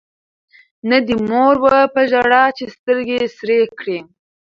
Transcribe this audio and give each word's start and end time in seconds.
نه 0.89 0.97
دي 1.05 1.15
مور 1.29 1.55
وه 1.63 1.77
په 1.93 2.01
ژړا 2.11 2.43
چي 2.57 2.65
سترګي 2.75 3.19
سرې 3.37 3.59
کړي 3.79 3.99